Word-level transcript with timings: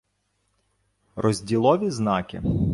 Розділові 1.15 1.89
знаки 1.91 2.41